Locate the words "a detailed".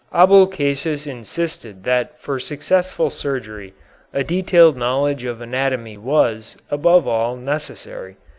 4.11-4.75